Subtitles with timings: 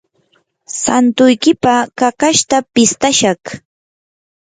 [0.81, 3.39] santuykipaq kakashta pistashaq.